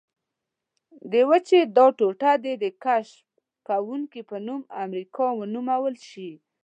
د 1.11 1.13
وچې 1.29 1.59
دا 1.75 1.85
ټوټه 1.97 2.31
دې 2.43 2.53
د 2.63 2.65
کشف 2.83 3.17
کوونکي 3.67 4.21
په 4.29 4.35
نوم 4.47 4.61
امریکا 4.83 5.25
ونومول 5.39 5.95
شي. 6.09 6.31